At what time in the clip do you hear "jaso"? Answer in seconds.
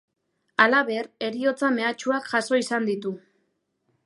2.35-2.61